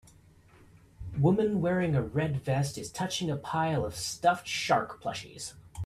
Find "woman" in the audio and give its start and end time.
1.19-1.61